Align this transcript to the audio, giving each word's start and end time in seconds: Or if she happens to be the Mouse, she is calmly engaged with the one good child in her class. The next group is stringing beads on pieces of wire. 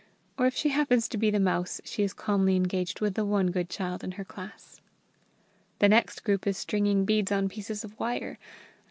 Or 0.35 0.47
if 0.47 0.55
she 0.55 0.69
happens 0.69 1.07
to 1.09 1.17
be 1.19 1.29
the 1.29 1.39
Mouse, 1.39 1.79
she 1.85 2.01
is 2.01 2.11
calmly 2.11 2.55
engaged 2.55 3.01
with 3.01 3.13
the 3.13 3.23
one 3.23 3.51
good 3.51 3.69
child 3.69 4.03
in 4.03 4.13
her 4.13 4.25
class. 4.25 4.81
The 5.77 5.89
next 5.89 6.23
group 6.23 6.47
is 6.47 6.57
stringing 6.57 7.05
beads 7.05 7.31
on 7.31 7.49
pieces 7.49 7.83
of 7.83 7.99
wire. 7.99 8.39